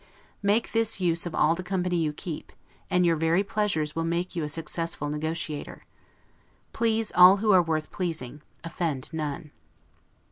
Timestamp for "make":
0.41-0.71, 4.03-4.35